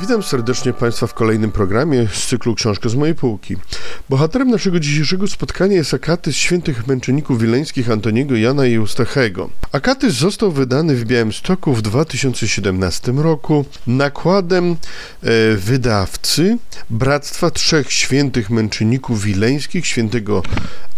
Witam 0.00 0.22
serdecznie 0.22 0.72
Państwa 0.72 1.06
w 1.06 1.14
kolejnym 1.14 1.52
programie 1.52 2.08
z 2.12 2.26
cyklu 2.26 2.54
Książka 2.54 2.88
z 2.88 2.94
mojej 2.94 3.14
półki. 3.14 3.56
Bohaterem 4.08 4.50
naszego 4.50 4.80
dzisiejszego 4.80 5.28
spotkania 5.28 5.76
jest 5.76 5.94
Akatys 5.94 6.36
świętych 6.36 6.86
męczenników 6.86 7.40
wileńskich 7.40 7.90
Antoniego 7.90 8.36
Jana 8.36 8.66
i 8.66 8.74
Eustachego. 8.74 9.50
Akatys 9.72 10.14
został 10.14 10.52
wydany 10.52 10.96
w 10.96 11.04
Białymstoku 11.04 11.74
w 11.74 11.82
2017 11.82 13.12
roku 13.12 13.64
nakładem 13.86 14.70
e, 15.22 15.56
wydawcy 15.56 16.58
Bractwa 16.90 17.50
Trzech 17.50 17.92
Świętych 17.92 18.50
Męczenników 18.50 19.22
Wileńskich 19.22 19.86
świętego 19.86 20.42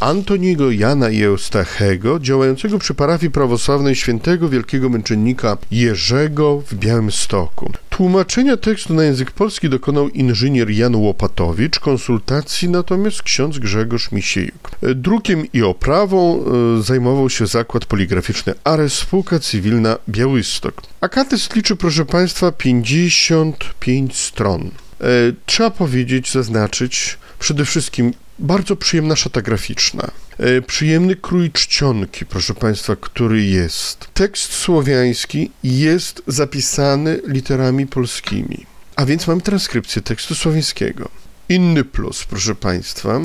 Antoniego 0.00 0.70
Jana 0.70 1.06
Eustachego, 1.26 2.18
działającego 2.20 2.78
przy 2.78 2.94
parafii 2.94 3.30
prawosławnej 3.30 3.96
świętego 3.96 4.48
wielkiego 4.48 4.88
męczennika 4.88 5.56
Jerzego 5.70 6.62
w 6.66 6.74
Białymstoku. 6.74 7.72
Tłumaczenia 7.90 8.56
tekstu 8.56 8.94
na 8.94 9.04
język 9.04 9.30
polski 9.30 9.68
dokonał 9.68 10.08
inżynier 10.08 10.70
Jan 10.70 10.96
Łopatowicz, 10.96 11.78
konsultacji 11.78 12.68
natomiast 12.68 13.22
ksiądz 13.22 13.58
Grzegorz 13.58 14.12
Misiejuk. 14.12 14.70
Drukiem 14.94 15.52
i 15.52 15.62
oprawą 15.62 16.44
e, 16.78 16.82
zajmował 16.82 17.30
się 17.30 17.46
zakład 17.46 17.84
poligraficzny 17.84 18.54
Ares, 18.64 18.92
spółka 18.92 19.38
cywilna 19.38 19.96
Białystok. 20.08 20.82
Akatys 21.00 21.54
liczy, 21.54 21.76
proszę 21.76 22.04
Państwa, 22.04 22.52
55 22.52 24.16
stron. 24.16 24.70
E, 25.00 25.04
trzeba 25.46 25.70
powiedzieć, 25.70 26.32
zaznaczyć, 26.32 27.18
przede 27.38 27.64
wszystkim 27.64 28.12
bardzo 28.38 28.76
przyjemna 28.76 29.16
szata 29.16 29.42
graficzna. 29.42 30.10
E, 30.38 30.62
przyjemny 30.62 31.16
krój 31.16 31.50
czcionki, 31.52 32.26
proszę 32.26 32.54
Państwa, 32.54 32.96
który 32.96 33.44
jest. 33.44 34.08
Tekst 34.14 34.52
słowiański 34.52 35.50
jest 35.64 36.22
zapisany 36.26 37.20
literami 37.26 37.86
polskimi, 37.86 38.66
a 38.96 39.06
więc 39.06 39.26
mamy 39.26 39.40
transkrypcję 39.40 40.02
tekstu 40.02 40.34
słowiańskiego. 40.34 41.08
Inny 41.48 41.84
plus, 41.84 42.24
proszę 42.24 42.54
Państwa, 42.54 43.16
e, 43.16 43.20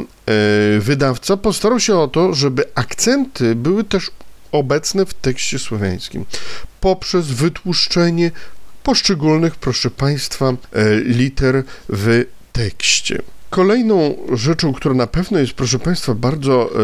wydawca 0.79 1.37
postarał 1.37 1.79
się 1.79 1.95
o 1.95 2.07
to, 2.07 2.33
żeby 2.33 2.63
akcenty 2.75 3.55
były 3.55 3.83
też 3.83 4.11
obecne 4.51 5.05
w 5.05 5.13
tekście 5.13 5.59
słowiańskim 5.59 6.25
poprzez 6.79 7.27
wytłuszczenie 7.27 8.31
poszczególnych, 8.83 9.55
proszę 9.55 9.89
Państwa, 9.91 10.45
e, 10.49 10.55
liter 10.99 11.63
w 11.89 12.25
tekście. 12.51 13.21
Kolejną 13.53 14.15
rzeczą, 14.31 14.73
która 14.73 14.95
na 14.95 15.07
pewno 15.07 15.39
jest, 15.39 15.53
proszę 15.53 15.79
Państwa, 15.79 16.13
bardzo 16.13 16.69
e, 16.71 16.77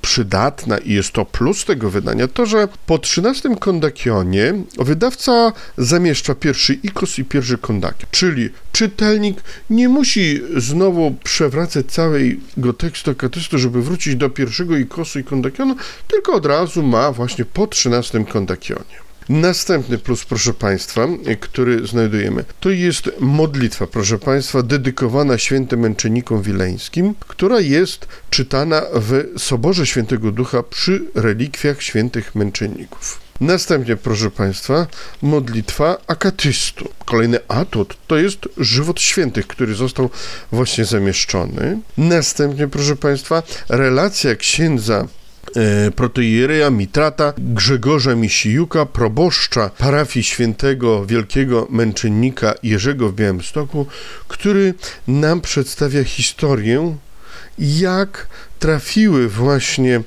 przydatna 0.00 0.78
i 0.78 0.92
jest 0.92 1.12
to 1.12 1.24
plus 1.24 1.64
tego 1.64 1.90
wydania, 1.90 2.28
to 2.28 2.46
że 2.46 2.68
po 2.86 2.98
13 2.98 3.56
kondakionie 3.56 4.54
wydawca 4.78 5.52
zamieszcza 5.78 6.34
pierwszy 6.34 6.74
ikos 6.74 7.18
i 7.18 7.24
pierwszy 7.24 7.58
kondakion, 7.58 8.08
czyli 8.10 8.50
czytelnik 8.72 9.42
nie 9.70 9.88
musi 9.88 10.40
znowu 10.56 11.14
przewracać 11.24 11.86
całego 11.86 12.72
tekstu 12.78 13.10
akatystu, 13.10 13.58
żeby 13.58 13.82
wrócić 13.82 14.16
do 14.16 14.30
pierwszego 14.30 14.76
ikosu 14.76 15.18
i 15.18 15.24
kondakionu, 15.24 15.76
tylko 16.08 16.32
od 16.32 16.46
razu 16.46 16.82
ma 16.82 17.12
właśnie 17.12 17.44
po 17.44 17.66
13 17.66 18.24
kondakionie. 18.24 19.07
Następny 19.28 19.98
plus, 19.98 20.24
proszę 20.24 20.54
Państwa, 20.54 21.08
który 21.40 21.86
znajdujemy, 21.86 22.44
to 22.60 22.70
jest 22.70 23.10
modlitwa, 23.20 23.86
proszę 23.86 24.18
Państwa, 24.18 24.62
dedykowana 24.62 25.38
świętym 25.38 25.80
męczennikom 25.80 26.42
wileńskim, 26.42 27.14
która 27.20 27.60
jest 27.60 28.06
czytana 28.30 28.82
w 28.94 29.24
Soborze 29.38 29.86
Świętego 29.86 30.32
Ducha 30.32 30.62
przy 30.62 31.04
relikwiach 31.14 31.82
świętych 31.82 32.34
męczenników. 32.34 33.20
Następnie, 33.40 33.96
proszę 33.96 34.30
Państwa, 34.30 34.86
modlitwa 35.22 35.96
akatystu. 36.06 36.88
Kolejny 37.04 37.38
atut 37.48 37.96
to 38.06 38.16
jest 38.16 38.48
żywot 38.56 39.00
świętych, 39.00 39.46
który 39.46 39.74
został 39.74 40.10
właśnie 40.52 40.84
zamieszczony. 40.84 41.78
Następnie, 41.98 42.68
proszę 42.68 42.96
Państwa, 42.96 43.42
relacja 43.68 44.36
księdza 44.36 45.06
protoiereja 45.96 46.70
Mitrata 46.70 47.32
Grzegorza 47.38 48.14
Misijuka, 48.14 48.86
proboszcza 48.86 49.70
parafii 49.78 50.24
świętego 50.24 51.06
wielkiego 51.06 51.66
męczennika 51.70 52.54
Jerzego 52.62 53.08
w 53.08 53.14
Białymstoku, 53.14 53.86
który 54.28 54.74
nam 55.08 55.40
przedstawia 55.40 56.04
historię, 56.04 56.96
jak 57.58 58.28
trafiły 58.58 59.28
właśnie 59.28 60.02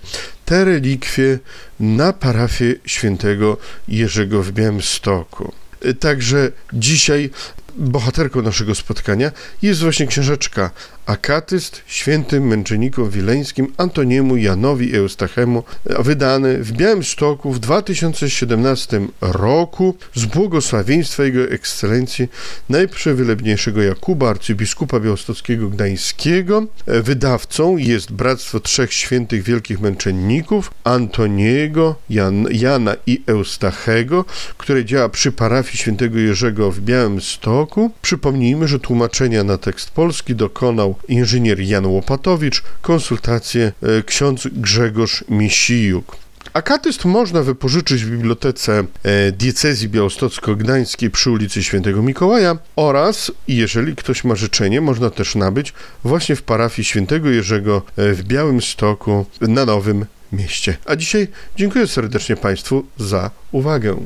te 0.46 0.66
relikwie 0.66 1.40
na 1.80 2.13
parafię 2.13 2.75
świętego 2.85 3.57
Jerzego 3.88 4.44
w 4.44 4.51
Białymstoku. 4.51 5.51
E, 5.81 5.94
także 5.94 6.51
dzisiaj 6.74 7.30
bohaterką 7.78 8.42
naszego 8.42 8.76
spotkania 8.76 9.32
jest 9.62 9.82
właśnie 9.82 10.08
książeczka 10.08 10.72
Akatyst 11.06 11.82
świętym 11.88 12.48
męczennikom 12.48 13.09
wileńskim 13.09 13.74
Antoniemu 13.78 14.38
Janowi 14.38 14.96
Eustachemu, 14.96 15.64
wydany 15.86 16.64
w 16.64 16.72
Białymstoku 16.72 17.52
w 17.52 17.60
2017 17.60 19.08
roku 19.22 19.96
z 20.16 20.26
błogosławieństwa 20.26 21.24
Jego 21.24 21.44
Ekscelencji 21.44 22.28
Najprzewylebniejszego 22.70 23.81
Jakuba, 23.81 24.30
arcybiskupa 24.30 25.00
białostockiego 25.00 25.70
gdańskiego. 25.70 26.66
Wydawcą 26.88 27.78
jest 27.78 28.12
Bractwo 28.12 28.60
Trzech 28.60 28.94
Świętych 28.94 29.44
Wielkich 29.44 29.81
Męczenników 29.81 30.72
Antoniego, 30.84 31.96
Jan, 32.10 32.48
Jana 32.52 32.96
i 33.08 33.22
Eustachego, 33.28 34.26
które 34.58 34.86
działa 34.86 35.10
przy 35.10 35.31
parafii 35.31 35.78
świętego 35.78 36.20
Jerzego 36.20 36.72
w 36.72 36.80
Białymstoku. 36.80 37.61
Przypomnijmy, 38.02 38.68
że 38.68 38.80
tłumaczenia 38.80 39.44
na 39.44 39.58
tekst 39.58 39.90
polski 39.90 40.36
dokonał 40.36 40.96
inżynier 41.08 41.60
Jan 41.60 41.86
Łopatowicz, 41.86 42.64
konsultacje 42.82 43.72
e, 43.82 44.04
ksiądz 44.04 44.48
Grzegorz 44.48 45.24
Misijuk. 45.30 46.18
Akatyst 46.54 47.06
można 47.06 47.44
wypożyczyć 47.44 48.06
w 48.06 48.12
bibliotece 48.12 48.84
e, 49.04 49.32
diecezji 49.32 49.90
białostocko-gdańskiej 49.90 51.10
przy 51.10 51.32
ulicy 51.32 51.64
Świętego 51.64 52.02
Mikołaja 52.02 52.58
oraz, 52.76 53.32
jeżeli 53.48 53.96
ktoś 53.96 54.24
ma 54.24 54.36
życzenie, 54.36 54.82
można 54.82 55.10
też 55.10 55.36
nabyć 55.36 55.74
właśnie 56.04 56.36
w 56.36 56.44
parafii 56.44 56.86
Świętego 56.86 57.30
Jerzego 57.30 57.82
e, 57.98 58.14
w 58.14 58.24
Białymstoku 58.24 59.26
na 59.42 59.66
Nowym 59.66 60.06
Mieście. 60.32 60.78
A 60.86 60.96
dzisiaj 60.96 61.28
dziękuję 61.56 61.88
serdecznie 61.88 62.36
Państwu 62.36 62.86
za 62.98 63.32
uwagę. 63.52 63.98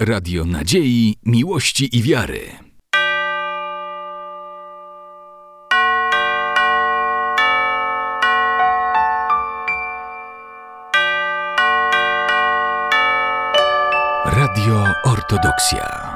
Radio 0.00 0.44
Nadziei, 0.44 1.16
Miłości 1.26 1.96
i 1.98 2.02
Wiary. 2.02 2.71
Radio 14.42 14.82
Ortodoksja. 15.06 16.11